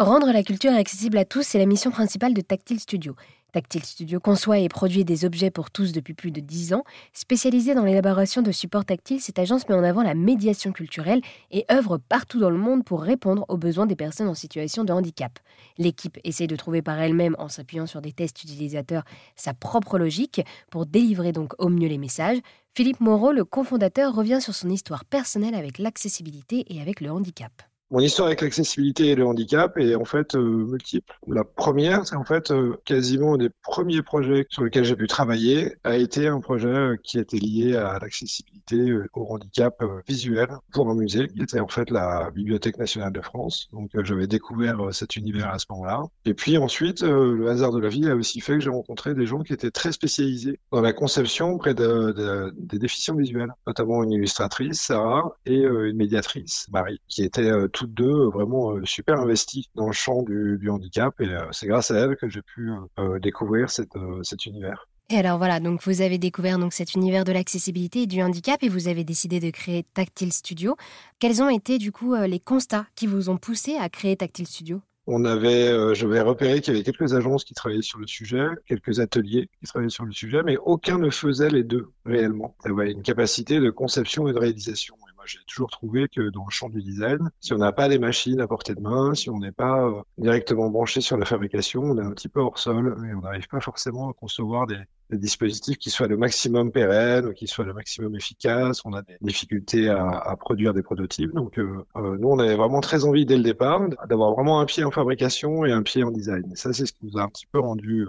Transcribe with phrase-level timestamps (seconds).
[0.00, 3.16] Rendre la culture accessible à tous, c'est la mission principale de Tactile Studio.
[3.52, 6.84] Tactile Studio conçoit et produit des objets pour tous depuis plus de 10 ans.
[7.12, 11.64] Spécialisée dans l'élaboration de supports tactiles, cette agence met en avant la médiation culturelle et
[11.68, 15.36] œuvre partout dans le monde pour répondre aux besoins des personnes en situation de handicap.
[15.78, 19.02] L'équipe essaie de trouver par elle-même, en s'appuyant sur des tests utilisateurs,
[19.34, 22.38] sa propre logique pour délivrer donc au mieux les messages.
[22.72, 27.67] Philippe Moreau, le cofondateur, revient sur son histoire personnelle avec l'accessibilité et avec le handicap.
[27.90, 31.10] Mon histoire avec l'accessibilité et le handicap est en fait euh, multiple.
[31.26, 35.74] La première, c'est en fait euh, quasiment des premiers projets sur lesquels j'ai pu travailler
[35.84, 40.94] a été un projet euh, qui était lié à l'accessibilité au handicap visuel pour un
[40.94, 43.70] musée qui était en fait la Bibliothèque nationale de France.
[43.72, 46.02] Donc j'avais découvert cet univers à ce moment-là.
[46.26, 49.24] Et puis ensuite, le hasard de la vie a aussi fait que j'ai rencontré des
[49.24, 54.02] gens qui étaient très spécialisés dans la conception près de, de, des déficients visuels, notamment
[54.02, 59.20] une illustratrice, Sarah, et une médiatrice, Marie, qui étaient toutes deux euh, vraiment euh, super
[59.20, 62.72] investies dans le champ du, handicap et euh, c'est grâce à elles que j'ai pu
[63.22, 64.88] découvrir cet univers.
[65.10, 68.62] Et alors voilà, donc vous avez découvert donc cet univers de l'accessibilité et du handicap
[68.62, 70.76] et vous avez décidé de créer Tactile Studio.
[71.18, 74.82] Quels ont été du coup les constats qui vous ont poussé à créer Tactile Studio?
[75.06, 78.46] On avait, je vais repérer qu'il y avait quelques agences qui travaillaient sur le sujet,
[78.66, 82.56] quelques ateliers qui travaillaient sur le sujet, mais aucun ne faisait les deux réellement.
[82.64, 84.96] Il y avait une capacité de conception et de réalisation
[85.28, 88.40] j'ai toujours trouvé que dans le champ du design, si on n'a pas les machines
[88.40, 91.98] à portée de main, si on n'est pas euh, directement branché sur la fabrication, on
[91.98, 94.78] est un petit peu hors sol et on n'arrive pas forcément à concevoir des,
[95.10, 98.84] dispositifs qui soient le maximum pérennes ou qui soient le maximum efficaces.
[98.84, 101.32] On a des difficultés à, produire des prototypes.
[101.32, 104.66] Donc, euh, euh, nous, on avait vraiment très envie dès le départ d'avoir vraiment un
[104.66, 106.44] pied en fabrication et un pied en design.
[106.52, 108.06] Et ça, c'est ce qui nous a un petit peu rendu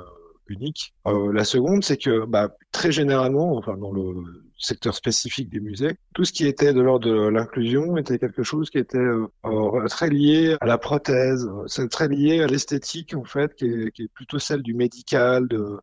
[0.49, 0.93] unique.
[1.05, 5.97] la seconde, c'est que bah, très généralement, enfin dans le secteur spécifique des musées.
[6.13, 9.87] Tout ce qui était de l'ordre de l'inclusion était quelque chose qui était euh, euh,
[9.87, 14.03] très lié à la prothèse, c'est très lié à l'esthétique en fait, qui est, qui
[14.03, 15.79] est, plutôt celle du médical, de,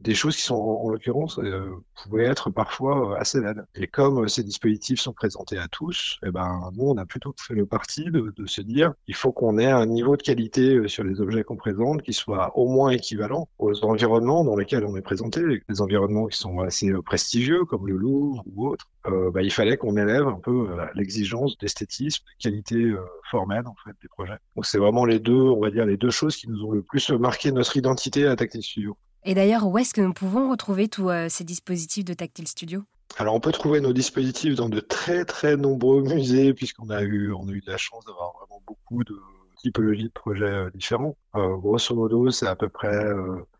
[0.00, 1.70] des choses qui sont en, l'occurrence euh,
[2.02, 3.64] pouvaient être parfois euh, assez laides.
[3.74, 7.34] Et comme euh, ces dispositifs sont présentés à tous, eh ben nous on a plutôt
[7.38, 10.86] fait le parti de, de se dire il faut qu'on ait un niveau de qualité
[10.88, 14.96] sur les objets qu'on présente qui soit au moins équivalent aux environnements dans lesquels on
[14.96, 18.88] est présenté, les environnements qui sont assez prestigieux comme le Louvre ou autres.
[19.06, 22.94] Euh, bah, il fallait qu'on élève un peu l'exigence d'esthétisme, de qualité
[23.30, 24.38] formelle en fait des projets.
[24.54, 26.82] Donc c'est vraiment les deux, on va dire les deux choses qui nous ont le
[26.82, 28.96] plus marqué notre identité à Tactile Studio.
[29.28, 32.84] Et d'ailleurs, où est-ce que nous pouvons retrouver tous euh, ces dispositifs de Tactile Studio?
[33.18, 37.32] Alors, on peut trouver nos dispositifs dans de très très nombreux musées, puisqu'on a eu,
[37.32, 39.18] on a eu de la chance d'avoir vraiment beaucoup de
[39.56, 41.16] typologies de projets euh, différents.
[41.34, 43.04] Euh, grosso modo, c'est à peu près,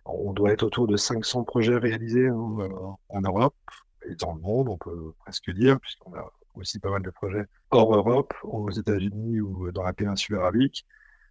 [0.04, 3.56] on doit être autour de 500 projets réalisés hein, en Europe
[4.09, 7.44] et dans le monde, on peut presque dire, puisqu'on a aussi pas mal de projets
[7.72, 10.87] hors Europe, aux États-Unis ou dans la péninsule arabique.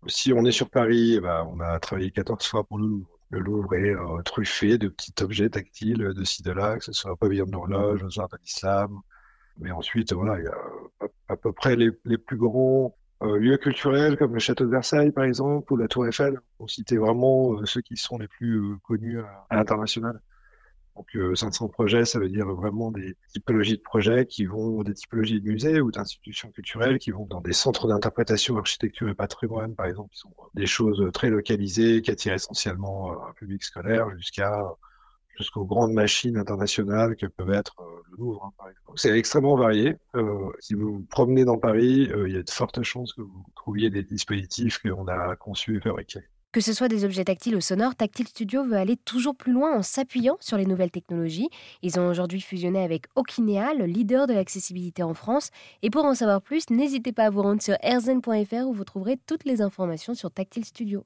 [0.08, 3.08] Si on est sur Paris, eh ben, on a travaillé 14 fois pour Louvre.
[3.36, 6.94] Le Louvre est euh, truffé de petits objets tactiles de ci, de là, que ce
[6.94, 9.02] soit un pavillon d'horloge, un jardin d'islam.
[9.58, 14.18] Mais ensuite, voilà, il y a à, peu près les, plus grands euh, lieux culturels
[14.18, 16.40] comme le château de Versailles, par exemple, ou la Tour Eiffel.
[16.60, 19.20] On citait vraiment euh, ceux qui sont les plus connus
[19.50, 20.22] à l'international.
[20.96, 24.94] Donc 500 euh, projets, ça veut dire vraiment des typologies de projets qui vont, des
[24.94, 29.76] typologies de musées ou d'institutions culturelles qui vont dans des centres d'interprétation architecture et patrimoine,
[29.76, 34.10] par exemple, qui sont des choses très localisées, qui attirent essentiellement euh, un public scolaire
[34.18, 34.64] jusqu'à
[35.38, 38.72] jusqu'aux grandes machines internationales que peuvent être euh, le Louvre, hein.
[38.96, 39.98] C'est extrêmement varié.
[40.60, 43.90] si vous vous promenez dans Paris, il y a de fortes chances que vous trouviez
[43.90, 46.24] des dispositifs qu'on a conçus et fabriqués.
[46.56, 49.78] Que ce soit des objets tactiles ou sonores, Tactile Studio veut aller toujours plus loin
[49.78, 51.50] en s'appuyant sur les nouvelles technologies.
[51.82, 55.50] Ils ont aujourd'hui fusionné avec Okinea, le leader de l'accessibilité en France.
[55.82, 59.18] Et pour en savoir plus, n'hésitez pas à vous rendre sur erzen.fr où vous trouverez
[59.28, 61.04] toutes les informations sur Tactile Studio.